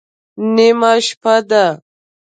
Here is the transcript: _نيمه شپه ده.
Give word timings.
_نيمه 0.55 0.91
شپه 1.05 1.35
ده. 1.49 1.65